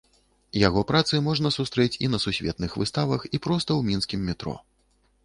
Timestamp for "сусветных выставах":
2.25-3.27